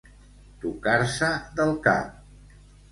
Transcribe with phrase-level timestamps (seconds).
[0.63, 1.31] Tocar-se
[1.61, 2.21] del cap.